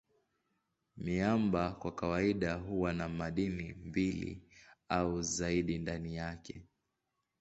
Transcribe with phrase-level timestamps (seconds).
[0.97, 4.41] Miamba kwa kawaida huwa na madini mbili
[4.89, 6.61] au zaidi ndani yake.